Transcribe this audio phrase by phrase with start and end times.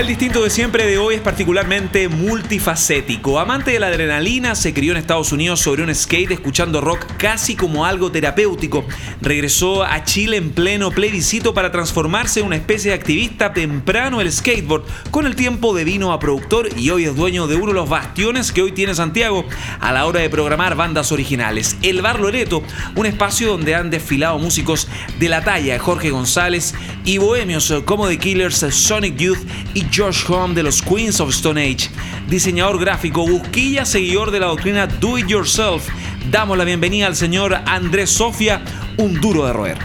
[0.00, 3.38] El distinto de siempre de hoy es particularmente multifacético.
[3.38, 7.54] Amante de la adrenalina, se crió en Estados Unidos sobre un skate escuchando rock casi
[7.54, 8.82] como algo terapéutico.
[9.20, 14.32] Regresó a Chile en pleno plebiscito para transformarse en una especie de activista temprano el
[14.32, 14.84] skateboard.
[15.10, 18.52] Con el tiempo devino a productor y hoy es dueño de uno de los bastiones
[18.52, 19.44] que hoy tiene Santiago
[19.80, 21.76] a la hora de programar bandas originales.
[21.82, 22.62] El Bar Loreto,
[22.96, 24.88] un espacio donde han desfilado músicos
[25.18, 26.74] de la talla Jorge González
[27.04, 31.60] y bohemios como The Killers, Sonic Youth y George Home de los Queens of Stone
[31.60, 31.90] Age,
[32.28, 35.88] diseñador gráfico, busquilla, seguidor de la doctrina Do It Yourself.
[36.30, 38.62] Damos la bienvenida al señor Andrés Sofia,
[38.98, 39.78] un duro de roer.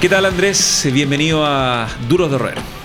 [0.00, 0.88] ¿Qué tal Andrés?
[0.92, 2.77] Bienvenido a Duros de Roer.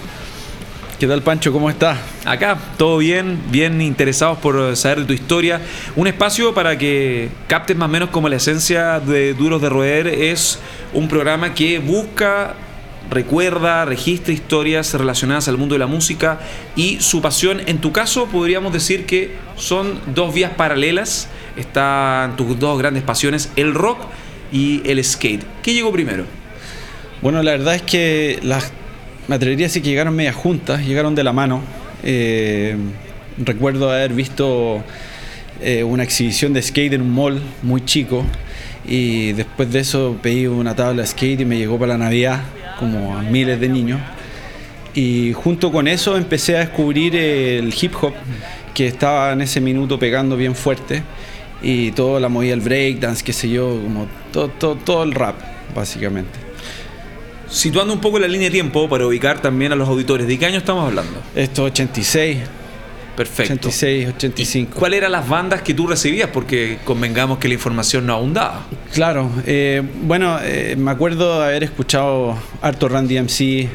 [1.04, 1.52] ¿Qué tal Pancho?
[1.52, 2.00] ¿Cómo estás?
[2.24, 5.60] Acá, todo bien, bien interesados por saber de tu historia.
[5.98, 10.08] Un espacio para que captes más o menos como la esencia de Duros de Roer
[10.08, 10.60] es
[10.94, 12.54] un programa que busca,
[13.10, 16.40] recuerda, registra historias relacionadas al mundo de la música
[16.78, 17.60] y su pasión.
[17.66, 21.28] En tu caso podríamos decir que son dos vías paralelas.
[21.58, 24.00] Están tus dos grandes pasiones, el rock
[24.54, 25.44] y el skate.
[25.64, 26.24] ¿Qué llegó primero?
[27.22, 28.72] Bueno, la verdad es que las
[29.28, 31.62] me atrevería a decir que llegaron medias juntas, llegaron de la mano.
[32.04, 32.76] Eh,
[33.38, 34.84] recuerdo haber visto
[35.62, 38.26] eh, una exhibición de skate en un mall muy chico
[38.86, 42.42] y después de eso pedí una tabla de skate y me llegó para la Navidad
[42.80, 44.02] como a miles de niños.
[44.94, 48.14] Y junto con eso empecé a descubrir el hip hop
[48.74, 51.02] que estaba en ese minuto pegando bien fuerte
[51.62, 55.36] y toda la movida, el breakdance, qué sé yo, como todo, todo, todo el rap
[55.74, 56.53] básicamente.
[57.54, 60.48] Situando un poco la línea de tiempo para ubicar también a los auditores, ¿de qué
[60.48, 61.22] año estamos hablando?
[61.36, 62.40] Esto 86.
[63.16, 63.54] Perfecto.
[63.70, 64.80] 86, 85.
[64.80, 66.32] ¿Cuáles eran las bandas que tú recibías?
[66.34, 68.66] Porque convengamos que la información no abundaba.
[68.92, 73.70] Claro, eh, bueno, eh, me acuerdo de haber escuchado harto Randy MC,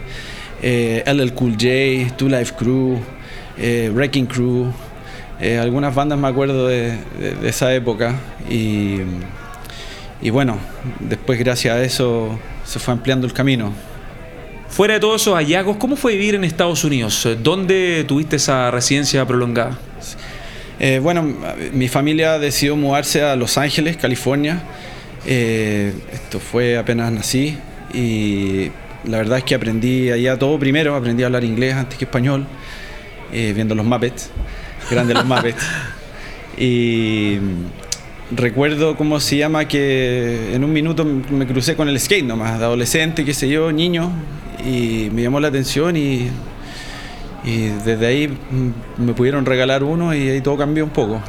[0.61, 2.99] eh, LL Cool J, Two Life Crew,
[3.57, 4.73] eh, Wrecking Crew,
[5.61, 6.99] algunas bandas me acuerdo de,
[7.41, 8.17] de esa época
[8.51, 8.97] y,
[10.21, 10.59] y bueno,
[10.99, 12.37] después gracias a eso
[12.69, 13.73] se fue ampliando el camino.
[14.69, 17.27] Fuera de todos esos hallazgos, ¿cómo fue vivir en Estados Unidos?
[17.43, 19.79] ¿Dónde tuviste esa residencia prolongada?
[20.79, 21.35] Eh, bueno,
[21.73, 24.61] mi familia decidió mudarse a Los Ángeles, California.
[25.25, 27.57] Eh, esto fue apenas nací
[27.95, 28.71] y
[29.05, 32.47] la verdad es que aprendí allá todo primero, aprendí a hablar inglés antes que español,
[33.33, 34.31] eh, viendo los Muppets,
[34.91, 35.65] grandes los Muppets.
[36.59, 37.39] Y
[38.31, 42.65] recuerdo cómo se llama que en un minuto me crucé con el skate nomás, de
[42.65, 44.11] adolescente, qué sé yo, niño,
[44.65, 46.29] y me llamó la atención y,
[47.45, 48.39] y desde ahí
[48.99, 51.21] me pudieron regalar uno y ahí todo cambió un poco.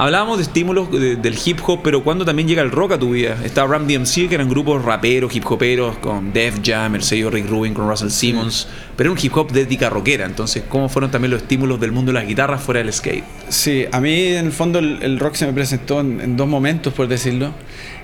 [0.00, 3.36] Hablábamos de estímulos del hip hop, pero ¿cuándo también llega el rock a tu vida?
[3.44, 7.50] Estaba Ram DMC, que eran grupos raperos, hip hoperos, con Def Jam, el sello Rick
[7.50, 10.24] Rubin, con Russell Simmons, pero era un hip hop de ética rockera.
[10.24, 13.24] Entonces, ¿cómo fueron también los estímulos del mundo de las guitarras fuera del skate?
[13.48, 17.08] Sí, a mí en el fondo el, rock se me presentó en, dos momentos, por
[17.08, 17.50] decirlo.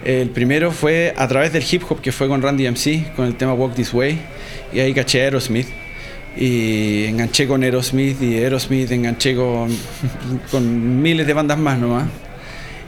[0.04, 3.36] El primero fue a través del hip hop, que fue con Randy MC, con el
[3.36, 4.18] tema Walk This Way,
[4.72, 5.68] y ahí caché Aerosmith
[6.36, 9.68] y enganché con Aerosmith y Aerosmith enganché con,
[10.50, 12.06] con miles de bandas más nomás.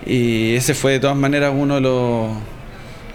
[0.05, 2.37] Y ese fue de todas maneras uno de los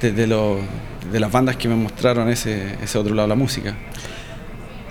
[0.01, 3.75] de, de las bandas que me mostraron ese, ese otro lado de la música.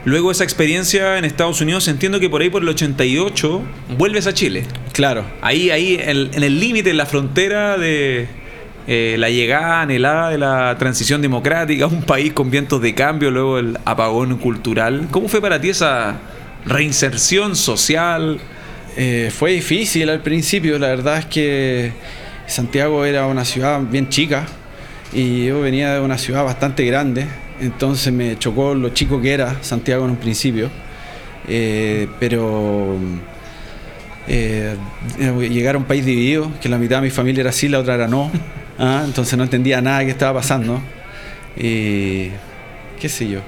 [0.04, 3.62] Luego de esa experiencia en Estados Unidos, entiendo que por ahí por el 88
[3.98, 4.64] vuelves a Chile.
[4.92, 5.24] Claro.
[5.42, 8.26] Ahí, ahí en el límite, en la frontera de,
[8.92, 13.60] eh, la llegada anhelada de la transición democrática, un país con vientos de cambio, luego
[13.60, 15.06] el apagón cultural.
[15.12, 16.16] ¿Cómo fue para ti esa
[16.64, 18.40] reinserción social?
[18.96, 21.92] Eh, fue difícil al principio, la verdad es que
[22.48, 24.48] Santiago era una ciudad bien chica
[25.12, 27.26] y yo venía de una ciudad bastante grande,
[27.60, 30.68] entonces me chocó lo chico que era Santiago en un principio,
[31.46, 32.98] eh, pero
[34.26, 37.94] llegar a un país dividido, que la mitad de mi familia era así, la otra
[37.94, 38.32] era no.
[38.80, 39.02] ¿Ah?
[39.04, 40.80] entonces no entendía nada que estaba pasando.
[41.56, 42.30] Y
[42.98, 43.40] qué sé yo.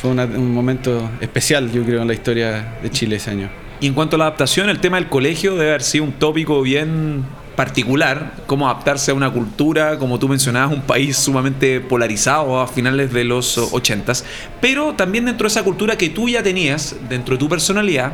[0.00, 3.48] Fue un momento especial, yo creo, en la historia de Chile ese año.
[3.80, 6.62] Y en cuanto a la adaptación, el tema del colegio debe haber sido un tópico
[6.62, 7.24] bien
[7.56, 13.12] particular, cómo adaptarse a una cultura, como tú mencionabas, un país sumamente polarizado a finales
[13.12, 14.24] de los ochentas,
[14.60, 18.12] pero también dentro de esa cultura que tú ya tenías, dentro de tu personalidad,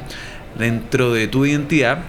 [0.58, 2.05] dentro de tu identidad,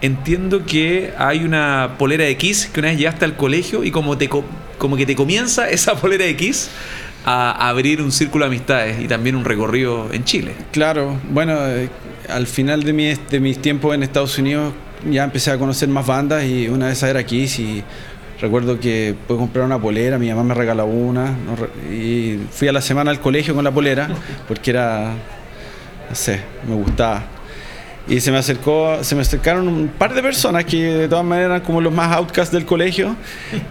[0.00, 4.18] entiendo que hay una polera de Kiss que una vez llegaste al colegio y como,
[4.18, 6.70] te, como que te comienza esa polera de Kiss
[7.24, 10.52] a abrir un círculo de amistades y también un recorrido en Chile.
[10.70, 11.88] Claro, bueno, eh,
[12.28, 14.72] al final de, mi, de mis tiempos en Estados Unidos
[15.10, 17.82] ya empecé a conocer más bandas y una de esas era Kiss y
[18.40, 21.34] recuerdo que pude comprar una polera, mi mamá me regaló una
[21.90, 24.08] y fui a la semana al colegio con la polera
[24.48, 25.12] porque era,
[26.08, 27.35] no sé, me gustaba.
[28.08, 31.50] Y se me acercó, se me acercaron un par de personas que de todas maneras
[31.50, 33.16] eran como los más outcasts del colegio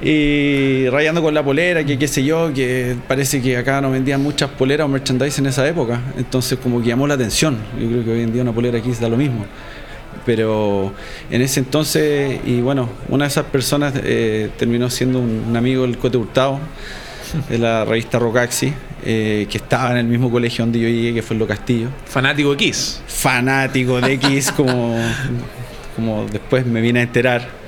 [0.01, 4.21] y rayando con la polera, que qué sé yo, que parece que acá no vendían
[4.21, 6.01] muchas poleras o merchandise en esa época.
[6.17, 7.57] Entonces como que llamó la atención.
[7.79, 9.45] Yo creo que hoy en día una polera aquí da lo mismo.
[10.25, 10.91] Pero
[11.29, 15.97] en ese entonces, y bueno, una de esas personas eh, terminó siendo un, amigo del
[15.97, 16.59] Cote Hurtado,
[17.49, 18.73] de la revista Rocaxi,
[19.05, 21.89] eh, que estaba en el mismo colegio donde yo llegué, que fue en Lo Castillo.
[22.05, 23.01] Fanático de X.
[23.07, 24.97] Fanático de X, como,
[25.95, 27.64] como después me vine a enterar.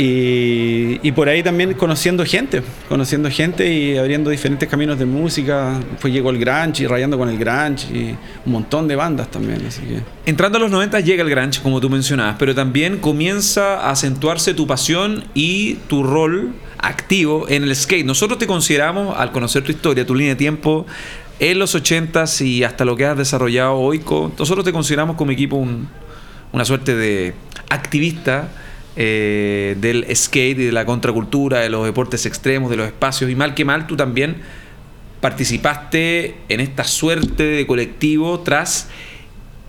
[0.00, 5.80] Y, por ahí también conociendo gente, conociendo gente y abriendo diferentes caminos de música.
[6.00, 8.16] Pues llegó el grunge y rayando con el grunge y
[8.46, 9.60] un montón de bandas también.
[10.24, 14.54] Entrando a los 90 llega el grunge, como tú mencionabas, pero también comienza a acentuarse
[14.54, 18.06] tu pasión y tu rol activo en el skate.
[18.06, 20.86] Nosotros te consideramos, al conocer tu historia, tu línea de tiempo,
[21.40, 24.00] en los 80s y hasta lo que has desarrollado hoy,
[24.38, 25.56] nosotros te consideramos como equipo
[26.52, 27.34] una suerte de
[27.68, 28.48] activista
[29.00, 33.30] eh, del skate y de la contracultura, de los deportes extremos, de los espacios.
[33.30, 34.38] Y mal que mal, tú también
[35.20, 38.88] participaste en esta suerte de colectivo tras,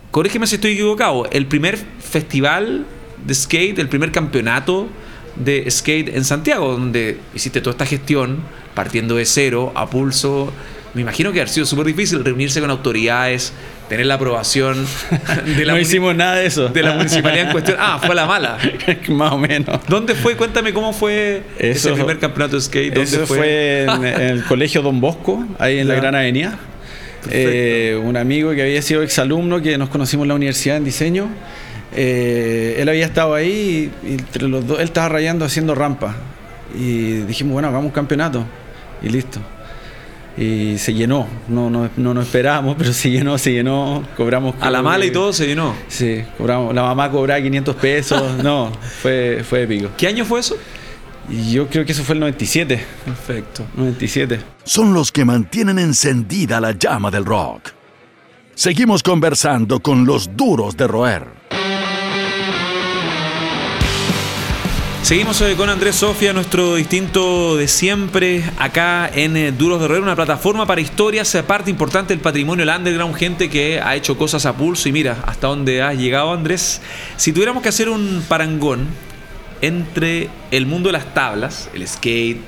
[0.10, 2.88] corrígeme si estoy equivocado, el primer festival
[3.24, 4.88] de skate, el primer campeonato
[5.36, 8.40] de skate en Santiago, donde hiciste toda esta gestión
[8.74, 10.52] partiendo de cero, a pulso.
[10.96, 13.54] Me imagino que ha sido súper difícil reunirse con autoridades,
[13.90, 14.86] tener la aprobación
[15.58, 16.70] de la No hicimos nada de eso.
[16.70, 17.78] De la municipalidad en cuestión.
[17.80, 18.58] Ah, fue la mala.
[19.10, 19.82] Más o menos.
[19.88, 20.38] ¿Dónde fue?
[20.38, 22.94] Cuéntame cómo fue ese primer campeonato de skate.
[22.94, 26.58] ¿Dónde eso fue, en, el colegio Don Bosco, ahí en la Gran Avenida.
[27.30, 31.28] Eh, un amigo que había sido exalumno, que nos conocimos en la universidad en diseño.
[31.96, 36.16] Eh, él había estado ahí y entre los dos, él estaba rayando haciendo rampa.
[36.78, 38.46] Y dijimos, bueno, hagamos un campeonato.
[39.02, 39.42] Y listo
[40.40, 41.28] y se llenó.
[41.50, 44.04] No, no, no nos esperábamos, pero se llenó, se llenó.
[44.16, 44.56] Cobramos.
[44.62, 45.76] A la mala y todo se llenó.
[45.90, 46.74] Sí, cobramos.
[46.74, 48.38] La mamá cobraba 500 pesos.
[48.44, 48.72] no,
[49.02, 49.90] fue, fue épico.
[49.98, 50.56] ¿Qué año fue eso?
[51.52, 52.84] Yo creo que eso fue el 97.
[53.06, 53.66] Perfecto.
[53.76, 54.40] 97.
[54.64, 57.72] Son los que mantienen encendida la llama del rock.
[58.56, 61.39] Seguimos conversando con los duros de roer.
[65.02, 70.16] Seguimos con Andrés Sofía, nuestro distinto de siempre, acá en eh, Duros de Roer, una
[70.16, 74.56] plataforma para historias, parte importante del patrimonio del underground, gente que ha hecho cosas a
[74.56, 76.82] pulso y mira hasta dónde has llegado Andrés.
[77.18, 78.88] Si tuviéramos que hacer un parangón
[79.62, 82.42] entre el mundo de las tablas, el skate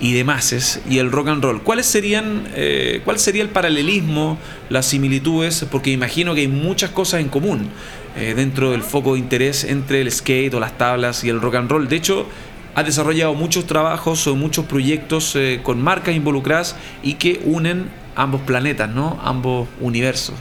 [0.00, 4.38] y demás, y el rock and roll, ¿cuáles serían, eh, cuál sería el paralelismo,
[4.70, 5.66] las similitudes?
[5.70, 7.68] Porque imagino que hay muchas cosas en común.
[8.16, 11.56] Eh, dentro del foco de interés entre el skate o las tablas y el rock
[11.56, 11.88] and roll.
[11.88, 12.26] De hecho,
[12.74, 18.40] ha desarrollado muchos trabajos o muchos proyectos eh, con marcas involucradas y que unen ambos
[18.40, 19.20] planetas, ¿no?
[19.22, 20.34] Ambos universos.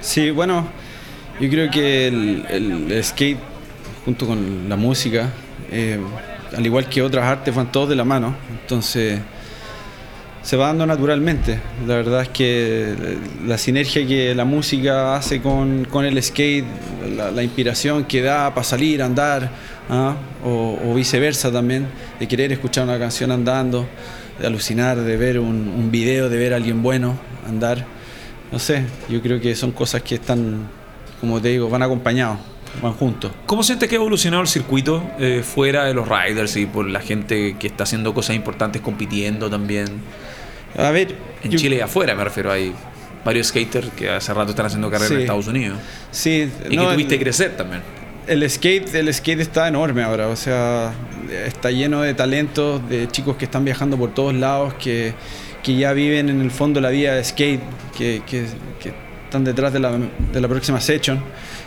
[0.00, 0.68] Sí, bueno,
[1.40, 3.38] yo creo que el, skate
[4.04, 5.30] junto con la música,
[5.70, 6.00] eh,
[6.56, 8.34] al igual que otras artes, van todos de la mano.
[8.62, 9.20] Entonces
[10.42, 11.58] se va dando naturalmente.
[11.86, 12.94] La verdad es que
[13.46, 16.64] la sinergia que la música hace con, el skate,
[17.34, 19.50] la, inspiración que da para salir, andar,
[19.90, 20.16] ¿ah?
[20.44, 21.86] o, viceversa también,
[22.18, 23.86] de querer escuchar una canción andando,
[24.38, 27.84] de alucinar, de ver un, un, video, de ver a alguien bueno andar.
[28.50, 30.68] No sé, yo creo que son cosas que están,
[31.20, 32.38] como te digo, van acompañados
[32.82, 33.32] van juntos.
[33.46, 37.00] ¿Cómo sientes que ha evolucionado el circuito eh, fuera de los riders y por la
[37.00, 39.86] gente que está haciendo cosas importantes compitiendo también?
[40.76, 41.14] A ver.
[41.42, 42.50] En Chile y afuera, me refiero.
[42.52, 42.72] Hay
[43.24, 45.78] varios skaters que hace rato están haciendo carrera en Estados Unidos.
[46.10, 46.50] Sí.
[46.68, 47.82] Y que tuviste que crecer también.
[48.26, 50.92] El skate, el skate está enorme ahora, o sea,
[51.46, 55.14] está lleno de talentos, de chicos que están viajando por todos lados, que,
[55.62, 57.62] que ya viven en el fondo la vida de skate,
[57.96, 58.44] que, que,
[58.80, 58.92] que
[59.28, 59.92] están detrás de la,
[60.32, 61.20] de la próxima session,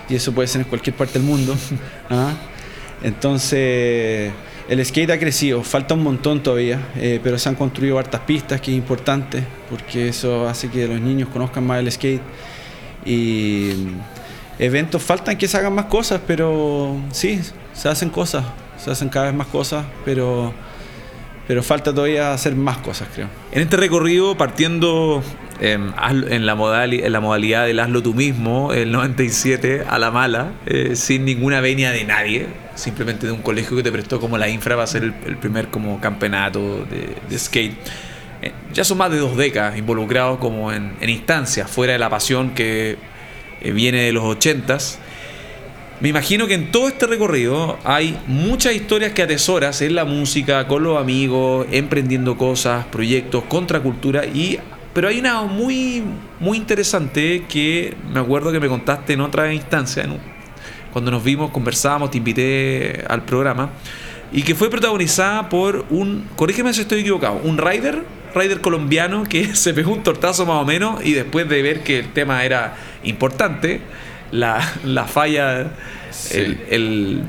[0.10, 1.56] y eso puede ser en cualquier parte del mundo.
[2.10, 2.34] ¿ah?
[3.04, 4.32] Entonces
[4.68, 8.62] el skate ha crecido, falta un montón todavía, eh, pero se han construido hartas pistas,
[8.62, 12.22] que es importante, porque eso hace que los niños conozcan más el skate.
[13.06, 13.72] Y
[14.58, 17.42] eventos faltan que se hagan más cosas, pero sí,
[17.74, 18.46] se hacen cosas,
[18.78, 20.54] se hacen cada vez más cosas, pero,
[21.48, 23.28] pero falta todavía hacer más cosas, creo.
[23.52, 25.22] En este recorrido, partiendo
[25.62, 25.94] em,
[26.30, 31.62] en, la modalidad del hazlo tú mismo, el 97 a la mala, eh, sin ninguna
[31.62, 35.04] venia de nadie, simplemente de un colegio que te prestó como la infra para hacer
[35.04, 37.78] el, primer como campeonato de, skate.
[38.42, 42.56] eh, ya son más de dos décadas involucrados como en, instancias, fuera de la pasión
[42.56, 42.98] que
[43.62, 45.00] eh, viene de los ochentas.
[46.02, 50.66] Me imagino que en todo este recorrido hay muchas historias que atesoras en la música,
[50.68, 54.58] con los amigos, emprendiendo cosas, proyectos, contracultura y
[54.94, 56.04] pero hay una muy
[56.40, 60.06] muy interesante que me acuerdo que me contaste en otra instancia,
[60.92, 63.70] cuando nos vimos, conversábamos, te invité al programa
[64.32, 69.56] y que fue protagonizada por un, corrígeme si estoy equivocado, un rider, rider colombiano que
[69.56, 72.76] se pegó un tortazo más o menos y después de ver que el tema era
[73.04, 73.82] importante,
[74.32, 74.62] la,
[75.08, 75.72] falla,
[76.32, 77.22] el,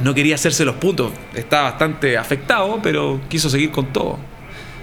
[0.00, 4.18] no quería hacerse los puntos, estaba bastante afectado, pero quiso seguir con todo.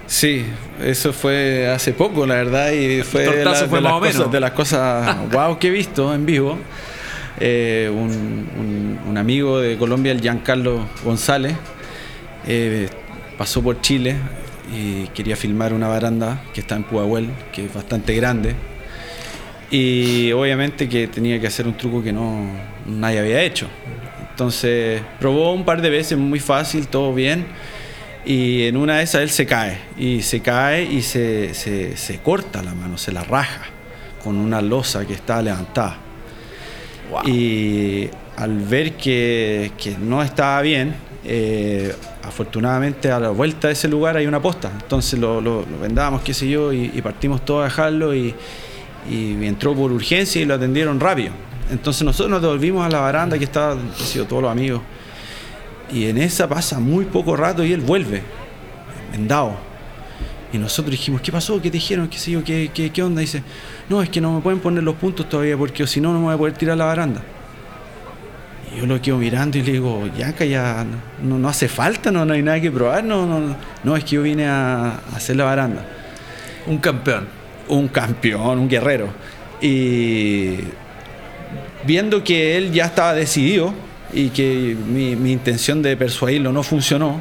[0.06, 0.44] Sí,
[0.82, 5.58] eso fue hace poco, la verdad, y fue, de, las cosas, de las cosas wow
[5.58, 6.58] que he visto en vivo.
[7.40, 11.54] Eh, un, amigo de Colombia, el Giancarlo González,
[12.46, 12.88] eh,
[13.38, 14.16] pasó por Chile
[14.74, 18.54] y quería filmar una baranda que está en Puahuel, que es bastante grande,
[19.70, 22.46] y obviamente que tenía que hacer un truco que no
[22.86, 23.68] nadie había hecho.
[24.30, 27.46] Entonces probó un par de veces, muy fácil, todo bien.
[28.26, 29.78] Y en una de esas él se cae.
[29.98, 33.62] Y se cae y se, se, corta la mano, se la raja
[34.22, 35.98] con una losa que está levantada.
[37.26, 43.88] Y al ver que, que no estaba bien, eh, afortunadamente a la vuelta de ese
[43.88, 44.70] lugar hay una posta.
[44.72, 48.34] Entonces lo, lo, vendábamos, qué sé yo, y, y partimos todos a dejarlo y
[49.10, 51.32] y entró por urgencia y lo atendieron rápido.
[51.70, 54.80] Entonces nosotros nos devolvimos a la baranda que estaba, sido todos los amigos.
[55.92, 58.22] Y en esa pasa muy poco rato y él vuelve,
[59.12, 59.56] vendado.
[60.52, 61.60] Y nosotros dijimos, ¿qué pasó?
[61.60, 62.08] ¿Qué te dijeron?
[62.08, 62.44] ¿Qué sé yo?
[62.44, 63.20] ¿Qué, qué, qué onda?
[63.20, 63.42] dice,
[63.88, 66.26] no, es que no me pueden poner los puntos todavía porque si no, no me
[66.26, 67.20] voy a poder tirar la baranda.
[68.72, 70.84] Y yo lo quedo mirando y le digo, ya, que ya
[71.22, 74.10] no, no hace falta, no, no hay nada que probar, no, no, no, es que
[74.10, 75.84] yo vine a hacer la baranda.
[76.66, 77.26] Un campeón
[77.68, 79.08] un campeón, un guerrero.
[79.60, 80.56] Y
[81.84, 83.72] viendo que él ya estaba decidido
[84.14, 87.20] y que mi, intención de persuadirlo no funcionó,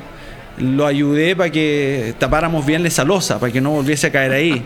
[0.58, 4.64] lo ayudé para que tapáramos bien esa losa, para que no volviese a caer ahí.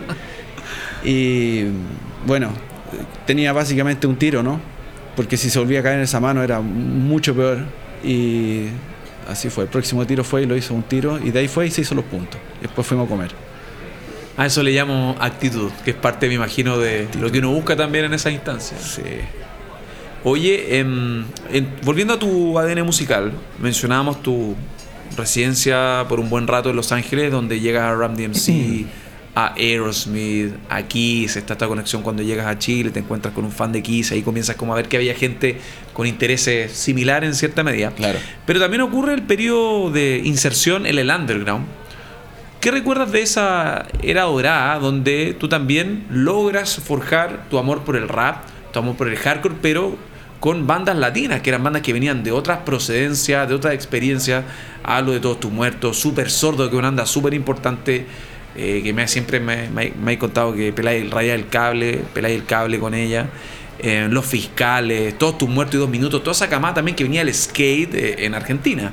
[1.04, 1.64] Y
[2.26, 2.50] bueno,
[3.26, 4.60] tenía básicamente un tiro, ¿no?
[5.16, 7.64] Porque si se volvía a caer en esa mano era mucho peor.
[8.04, 8.66] Y
[9.26, 9.64] así fue.
[9.64, 11.18] El próximo tiro fue y lo hizo un tiro.
[11.18, 12.38] Y de ahí fue y se hizo los puntos.
[12.60, 13.30] Después fuimos a comer.
[14.36, 17.74] A eso le llamo actitud, que es parte, me imagino, de lo que uno busca
[17.74, 18.80] también en esas instancias.
[18.80, 19.02] Sí.
[20.24, 21.24] Oye, em,
[21.82, 24.56] volviendo a tu ADN musical, mencionábamos tu
[25.16, 28.86] residencia por un buen rato en Los Ángeles, donde llegas a Ram DMC,
[29.34, 33.52] a Aerosmith, a Kiss, está esta conexión cuando llegas a Chile, te encuentras con un
[33.52, 35.58] fan de Kiss, ahí comienzas como a ver que había gente
[35.92, 37.90] con intereses similares en cierta medida.
[37.92, 38.18] Claro.
[38.46, 41.66] Pero también ocurre el periodo de inserción en el underground,
[42.60, 48.08] ¿Qué recuerdas de esa era dorada donde tú también logras forjar tu amor por el
[48.08, 49.96] rap, tu amor por el hardcore, pero
[50.40, 54.44] con bandas latinas, que eran bandas que venían de otras procedencias, de otras experiencias?
[54.82, 58.06] Hablo de Todos tus muertos, Súper Sordo, que es una banda súper importante,
[58.56, 62.44] eh, que me, siempre me, me, ha contado que peláis raya el cable, peláis el
[62.44, 63.26] cable con ella.
[63.80, 67.24] Eh, los fiscales, todos tus muertos y dos minutos, toda esa camada también que venía
[67.24, 68.92] del skate eh, en Argentina.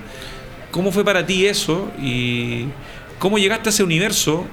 [0.70, 1.92] ¿Cómo fue para ti eso?
[2.00, 2.66] Y
[3.18, 4.46] ¿Cómo llegaste a ese universo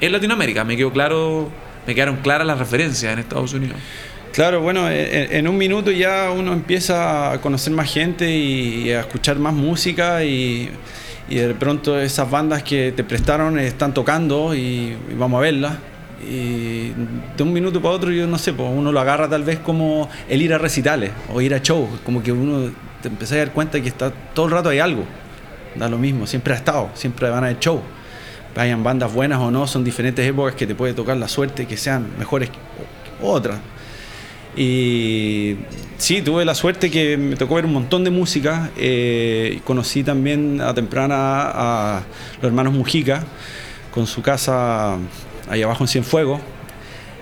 [0.00, 0.64] en Latinoamérica?
[0.64, 1.50] Me quedó claro,
[1.86, 3.78] me quedaron claras las referencias en Estados Unidos.
[4.32, 9.38] Claro, bueno, en, un minuto ya uno empieza a conocer más gente y, a escuchar
[9.38, 10.70] más música y,
[11.28, 15.76] de pronto esas bandas que te prestaron están tocando y, vamos a verlas.
[16.22, 16.92] Y
[17.36, 20.08] de un minuto para otro, yo no sé, pues uno lo agarra tal vez como
[20.28, 22.70] el ir a recitales o ir a shows, como que uno
[23.02, 25.04] te empieza a dar cuenta que está todo el rato hay algo.
[25.74, 27.82] Da lo mismo, siempre ha estado, siempre van a haber show
[28.58, 31.76] hayan bandas buenas o no, son diferentes épocas que te puede tocar la suerte que
[31.76, 32.58] sean mejores que
[33.22, 33.58] otras.
[34.58, 35.56] Y
[35.98, 38.70] sí, tuve la suerte que me tocó ver un montón de música.
[38.76, 42.02] Eh, conocí también a temprana a
[42.42, 43.22] los hermanos Mujica
[43.94, 44.96] con su casa
[45.48, 46.40] ahí abajo en Cienfuegos.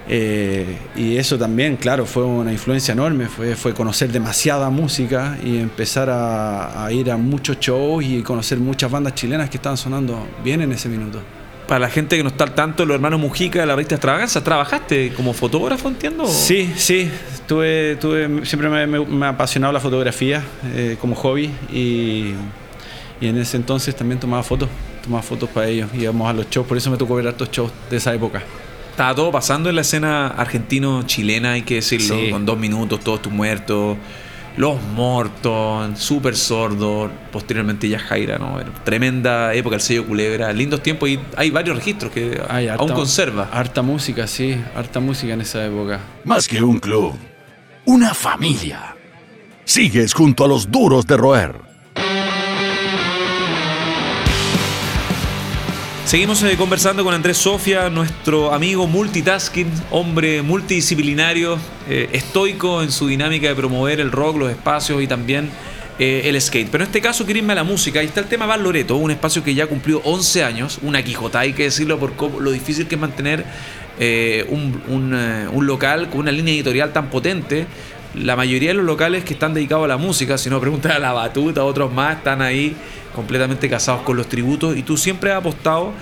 [0.08, 5.58] Eh, y eso también, claro, fue una influencia enorme, fue, fue conocer demasiada música y
[5.58, 10.62] empezar a, ir a muchos shows y conocer muchas bandas chilenas que estaban sonando bien
[10.62, 11.20] en ese minuto.
[11.68, 14.42] Para la gente que no está al tanto, los hermanos Mujica de la revista Extravaganza,
[14.44, 16.26] ¿trabajaste como fotógrafo, entiendo?
[16.28, 17.10] Sí, sí,
[17.48, 20.44] tuve, tuve, siempre me, ha apasionado la fotografía
[20.74, 22.34] eh, como hobby y,
[23.20, 24.68] y en ese entonces también tomaba fotos,
[25.02, 27.72] tomaba fotos para ellos, íbamos a los shows, por eso me tocó ver hartos shows
[27.90, 28.42] de esa época.
[28.96, 33.32] Estaba todo pasando en la escena argentino-chilena, hay que decirlo, con dos minutos, todos tus
[33.32, 33.98] muertos.
[34.56, 38.58] Los Morton, Super Sordo, posteriormente ya Jaira, ¿no?
[38.84, 43.50] Tremenda época el sello Culebra, lindos tiempos y hay varios registros que Hay aún conserva.
[43.52, 46.00] Harta música, sí, harta música en esa época.
[46.24, 47.14] Más que un club,
[47.84, 48.96] una familia.
[49.64, 51.65] Sigues junto a los duros de roer.
[56.06, 61.58] Seguimos eh, conversando con Andrés Sofia, nuestro amigo multitasking, hombre multidisciplinario,
[61.88, 65.50] eh, estoico en su dinámica de promover el rock, los espacios y también
[65.98, 66.68] eh, el skate.
[66.70, 67.98] Pero en este caso quiero irme a la música.
[67.98, 71.40] Ahí está el tema Bar Loreto, un espacio que ya cumplió 11 años, una quijota,
[71.40, 73.44] hay que decirlo por lo difícil que es mantener
[74.48, 77.66] un local con una línea editorial tan potente
[78.14, 80.98] la mayoría de los locales que están dedicados a la música, si no preguntan a
[80.98, 82.76] la batuta, otros más, están ahí
[83.14, 85.92] completamente casados con los tributos y tú siempre has apostado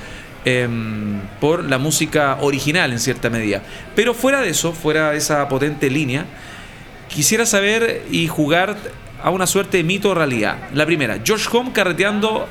[0.44, 3.62] em, por la música original en cierta medida.
[3.94, 6.26] Pero fuera de eso, fuera de esa potente línea,
[7.08, 8.76] quisiera saber y jugar
[9.22, 10.68] a una suerte de mito o realidad.
[10.74, 12.46] La primera, George Home carreteando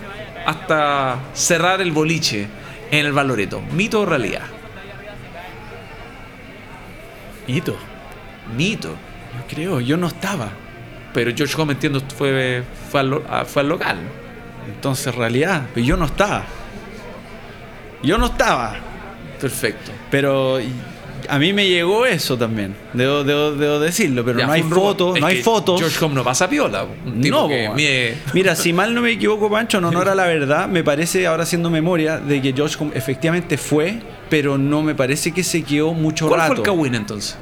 [0.45, 2.47] hasta cerrar el boliche
[2.91, 3.61] en el Valoreto.
[3.73, 4.43] ¿Mito o realidad?
[7.47, 7.77] Mito.
[8.55, 8.95] Mito.
[9.35, 10.49] Yo creo, yo no estaba.
[11.13, 13.97] Pero George Home, entiendo, fue, fue, al, fue al local.
[14.67, 16.45] Entonces, realidad, pero yo no estaba.
[18.01, 18.75] Yo no estaba.
[19.39, 19.91] Perfecto.
[20.09, 20.59] Pero
[21.27, 25.41] a mí me llegó eso también, debo, debo, decirlo, pero no hay fotos, no hay
[25.41, 25.79] fotos.
[25.79, 26.85] George Home no pasa piola.
[27.05, 27.49] no,
[28.33, 31.43] mira, si mal no me equivoco, Pancho, no, no era la verdad, me parece ahora
[31.43, 33.99] haciendo memoria de que George Home efectivamente fue,
[34.29, 36.55] pero no me parece que se quedó mucho ¿Cuál rato.
[36.55, 37.37] fue el Kawin entonces?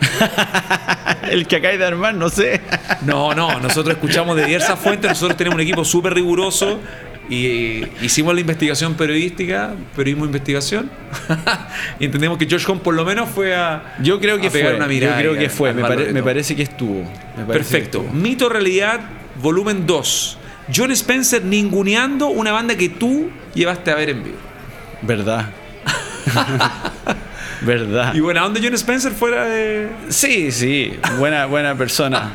[1.30, 2.60] el que acaba de armar, no sé.
[3.04, 6.80] no, no, nosotros escuchamos de diversas fuentes, nosotros tenemos un equipo súper riguroso
[7.28, 10.90] y hicimos la investigación periodística, periodismo investigación,
[11.98, 14.86] y entendemos que George Home por lo menos fue a Yo creo que fue, una
[14.86, 15.22] mirada.
[15.22, 17.10] Yo creo que fue, me, parece que estuvo.
[17.48, 18.02] Perfecto.
[18.12, 19.00] Mito realidad,
[19.40, 20.38] volumen 2.
[20.74, 24.36] John Spencer ninguneando una banda que tú llevaste a ver en vivo.
[25.02, 25.50] Verdad.
[27.64, 28.14] Verdad.
[28.14, 29.88] Y buena ¿dónde John Spencer fuera de.
[30.08, 30.98] Sí, sí.
[31.18, 32.32] Buena, buena persona.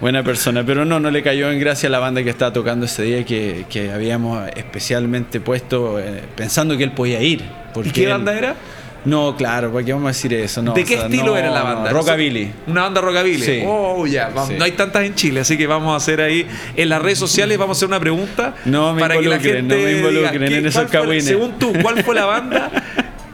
[0.00, 0.64] Buena persona.
[0.66, 3.24] Pero no, no le cayó en gracia a la banda que estaba tocando ese día
[3.24, 7.44] que, que habíamos especialmente puesto eh, pensando que él podía ir.
[7.84, 8.56] ¿Y qué banda era?
[9.04, 10.62] No, claro, ¿para qué vamos a decir eso?
[10.62, 11.90] No, ¿De qué estilo era la banda?
[11.90, 12.52] rockabilly.
[12.68, 13.44] Una banda rockabilly.
[13.44, 13.62] Sí.
[13.66, 14.30] Oh, ya.
[14.30, 17.58] No hay tantas en Chile, así que vamos a hacer ahí en las redes sociales,
[17.58, 20.66] vamos a hacer una pregunta no me para que la gente no me involucren en
[20.66, 21.24] esos cabines.
[21.24, 22.70] Según tú, ¿cuál fue la banda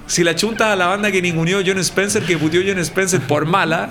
[0.08, 3.44] si la chuntas a la banda que ninguneó John Spencer, que putió John Spencer por
[3.46, 3.88] mala,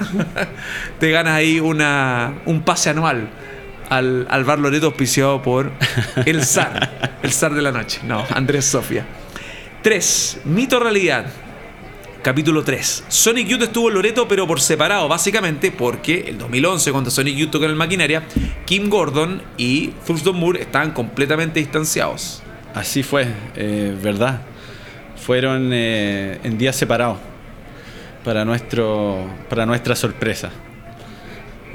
[1.00, 3.30] te ganas ahí una, un pase anual
[3.90, 5.72] al, al bar Loreto auspiciado por
[6.26, 8.02] el zar, el zar de la noche.
[8.04, 9.06] No, Andrés Sofía.
[9.84, 10.42] 3.
[10.46, 11.28] Mito realidad.
[12.24, 13.06] Capítulo 3.
[13.08, 17.52] Sonic Youth estuvo en Loreto, pero por separado, básicamente porque el 2011, cuando Sonic Youth
[17.52, 18.24] tocó en el maquinaria,
[18.66, 22.42] Kim Gordon y Thurston Moore estaban completamente distanciados.
[22.74, 24.42] Así fue, eh, ¿verdad?
[25.28, 27.18] Fueron eh, en días separados
[28.24, 30.52] para, nuestro, para nuestra sorpresa.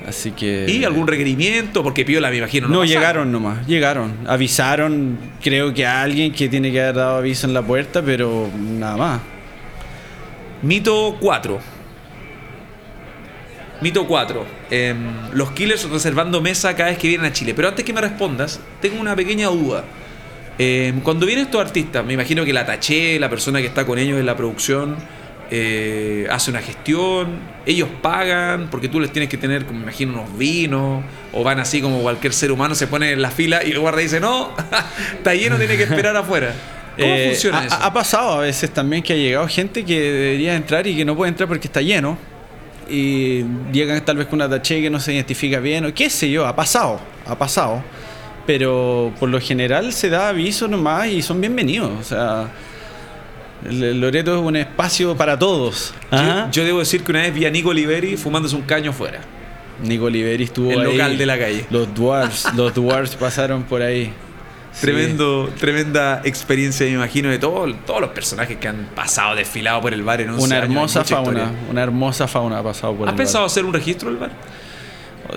[0.08, 0.64] Así que.
[0.66, 1.82] ¿Y algún requerimiento?
[1.82, 2.66] Porque Piola, me imagino.
[2.66, 4.14] No, llegaron nomás, llegaron.
[4.26, 8.48] Avisaron, creo que a alguien que tiene que haber dado aviso en la puerta, pero
[8.58, 9.20] nada más.
[10.62, 11.60] Mito 4.
[13.82, 14.46] Mito 4.
[14.70, 14.96] Em,
[15.34, 17.52] los Killers reservando mesa cada vez que vienen a Chile.
[17.52, 19.84] Pero antes que me respondas, tengo una pequeña duda.
[20.58, 23.98] Em, cuando vienen estos artistas, me imagino que la taché, la persona que está con
[23.98, 24.96] ellos en la producción,
[25.50, 30.38] eh, hace una gestión, ellos pagan, porque tú les tienes que tener, me imagino, unos
[30.38, 33.78] vinos, o van así como cualquier ser humano, se pone en la fila y el
[33.78, 34.54] guarda dice, no,
[35.14, 36.54] está lleno, tiene que esperar afuera.
[36.96, 37.76] ¿Cómo eh, funciona eso?
[37.80, 41.16] Ha pasado a veces también que ha llegado gente que debería entrar y que no
[41.16, 42.18] puede entrar porque está lleno.
[42.90, 46.30] Y llegan tal vez con una taché que no se identifica bien, o qué sé
[46.30, 47.82] yo, ha pasado, ha pasado
[48.46, 51.90] pero por lo general se da aviso nomás y son bienvenidos.
[52.00, 52.48] O sea,
[53.70, 55.94] Loreto es un espacio para todos.
[56.50, 59.20] Yo, debo decir que una vez vi a Nico Oliveri fumándose un caño fuera.
[59.82, 61.66] Nico Oliveri estuvo El local de la calle.
[61.70, 64.12] Los Dwarfs, los Dwarfs pasaron por ahí.
[64.80, 67.68] Tremendo, tremenda experiencia, me imagino, de todos
[68.00, 72.26] los personajes que han pasado desfilado por el bar en Una hermosa fauna, una hermosa
[72.26, 74.30] fauna ha pasado por ¿Has pensado hacer un registro del bar?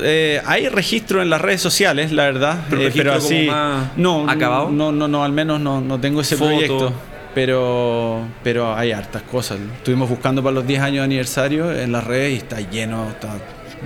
[0.01, 2.65] Eh, hay registro en las redes sociales, la verdad.
[2.69, 3.49] Pero, eh, así.
[3.97, 4.69] no, acabado.
[4.69, 6.93] No, no, no, al menos no, no tengo ese proyecto.
[7.33, 9.57] Pero, pero hay hartas cosas.
[9.77, 13.37] Estuvimos buscando para los 10 años de aniversario en las redes y está lleno, está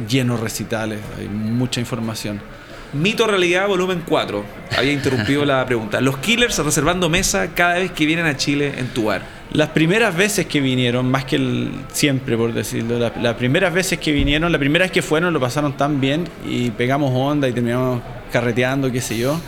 [0.08, 2.40] lleno de recitales, hay mucha información.
[2.94, 4.44] Mito Realidad, volumen 4.
[4.78, 6.02] Había interrumpido la pregunta.
[6.02, 9.22] Los Killers reservando mesa cada vez que vienen a Chile en tu bar.
[9.52, 14.12] Las primeras veces que vinieron, más que siempre por decirlo, la- las primeras veces que
[14.12, 18.02] vinieron, la primera vez que fueron lo pasaron tan bien y pegamos onda y terminamos
[18.32, 19.40] carreteando, qué sé yo.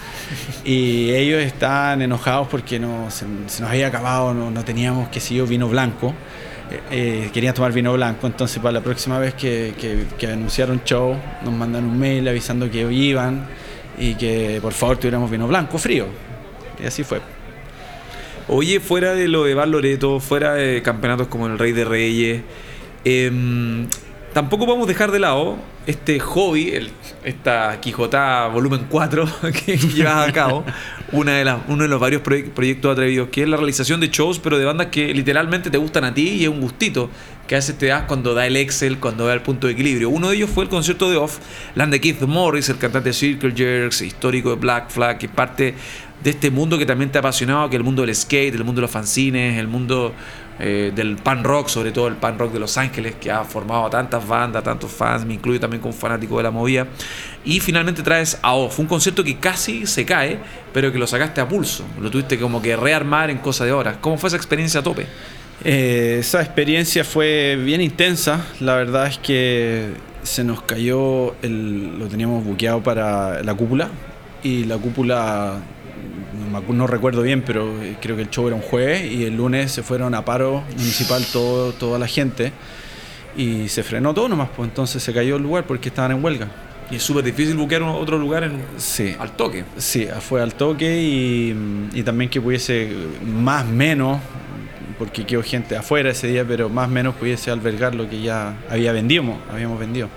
[0.66, 5.36] Y ellos estaban enojados porque no, se, nos había acabado, no, no teníamos, qué sé
[5.36, 6.16] yo, vino blanco.
[6.72, 6.80] Eh,
[7.26, 11.16] eh, querían tomar vino blanco, entonces para la próxima vez que, que, que anunciaron show,
[11.44, 13.46] nos mandan un mail avisando que iban
[14.00, 16.08] y que por favor tuviéramos vino blanco frío.
[16.82, 17.20] Y así fue.
[18.54, 22.42] Oye, fuera de lo de Bar Loreto, fuera de campeonatos como el Rey de Reyes,
[23.06, 23.88] em,
[24.34, 26.92] tampoco podemos dejar de lado este hobby, el-
[27.24, 29.26] esta Quijotada volumen 4
[29.66, 30.66] que llevas a cabo,
[31.12, 34.08] una de las, uno de los varios proye- proyectos atrevidos, que es la realización de
[34.10, 37.10] shows, pero de bandas que literalmente te gustan a ti y es un gustito
[37.48, 40.10] que a veces te das cuando da el Excel, cuando da el punto de equilibrio.
[40.10, 41.40] Uno de ellos fue el concierto de Off,
[41.76, 45.76] land de Keith Morris, el cantante de Circle Jerks, histórico de Black Flag, que parte
[46.24, 48.64] de este mundo que también te ha apasionado, que es el mundo del skate, el
[48.64, 50.14] mundo de los fanzines, el mundo
[50.60, 53.86] eh, del pan rock, sobre todo el pan rock de Los Ángeles, que ha formado
[53.86, 56.88] a tantas bandas, tantos fans, me incluyo también como fanático de la movida.
[57.44, 60.40] Y finalmente traes a Off, un concierto que casi se cae,
[60.74, 63.98] pero que lo sacaste a pulso, lo tuviste como que rearmar en cosa de horas.
[64.02, 65.08] ¿Cómo fue esa experiencia a tope?
[65.64, 68.46] Eh, esa experiencia fue bien intensa.
[68.60, 69.92] La verdad es que
[70.24, 73.90] se nos cayó, el, lo teníamos buqueado para la cúpula
[74.44, 75.58] y la cúpula,
[76.52, 79.72] no, recuerdo bien, pero eh, creo que el show era un jueves y el lunes
[79.72, 82.52] se fueron a paro municipal todo, toda la gente
[83.38, 86.48] y se frenó todo nomás, pues entonces se cayó el lugar porque estaban en huelga.
[86.90, 89.16] Y es súper difícil buscar otro lugar en, Sí.
[89.18, 89.64] al toque.
[89.78, 91.56] Sí, fue al toque y,
[91.94, 92.92] y también que pudiese
[93.26, 94.20] más menos,
[95.00, 98.92] porque quedó gente afuera ese día, pero más menos pudiese albergar lo que ya había
[98.92, 100.10] vendido, habíamos vendido.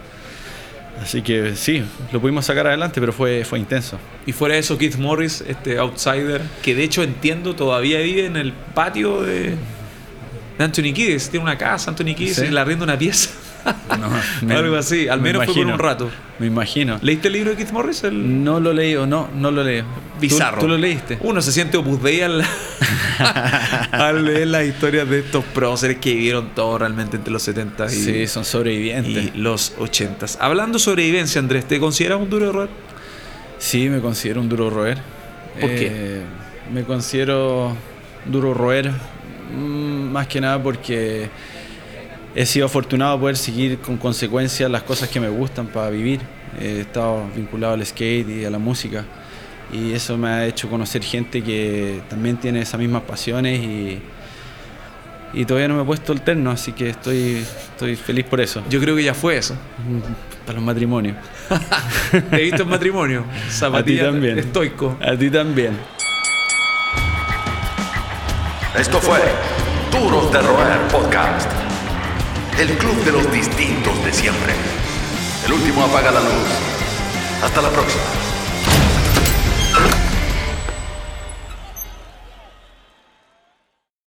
[1.02, 3.98] Así que sí, lo pudimos sacar adelante, pero fue, fue intenso.
[4.26, 8.36] Y fuera de eso, Keith Morris, este outsider, que de hecho entiendo todavía vive en
[8.36, 9.50] el patio de,
[10.58, 11.28] de Anthony Kiedis.
[11.30, 12.44] Tiene una casa, Anthony Kiedis, Sí.
[12.46, 13.30] y le arrienda una pieza.
[14.42, 16.10] me- Algo así, al me menos fue por un rato.
[16.38, 16.98] Me imagino.
[17.00, 18.02] ¿Leíste el libro de Keith Morris?
[18.04, 19.82] El No lo leí o no, no lo leí.
[20.20, 20.56] bizarro.
[20.58, 21.18] ¿Tú, tú lo leíste?
[21.20, 22.42] Uno se siente opus al,
[23.92, 27.88] al leer las historias de estos próceres que vivieron todo realmente entre los 70 y,
[27.90, 29.30] Sí, son sobrevivientes.
[29.34, 30.26] y los 80.
[30.40, 32.68] Hablando sobre vivencia, Andrés, ¿te consideras un duro error?
[33.58, 34.98] Sí, me considero un duro roer.
[35.60, 35.88] ¿Por qué?
[35.92, 36.22] Eh,
[36.72, 37.76] Me considero
[38.26, 38.90] duro roer
[39.56, 41.28] mm, más que nada porque
[42.34, 46.20] he sido afortunado de poder seguir con consecuencia las cosas que me gustan para vivir.
[46.60, 49.04] He estado vinculado al skate y a la música
[49.72, 54.00] y eso me ha hecho conocer gente que también tiene esas mismas pasiones y,
[55.32, 58.62] y todavía no me he puesto el terno, así que estoy, estoy feliz por eso.
[58.70, 59.56] Yo creo que ya fue eso.
[60.46, 61.16] Para los matrimonios.
[62.30, 63.24] Te he visto en matrimonio.
[63.50, 64.38] Zapatilla también.
[64.38, 64.96] Estoico.
[65.00, 65.76] A ti también.
[68.78, 69.20] Esto fue
[69.90, 71.63] Duros de Roer Podcast.
[72.58, 74.54] El club de los distintos de siempre.
[75.44, 76.30] El último apaga la luz.
[77.42, 78.33] Hasta la próxima.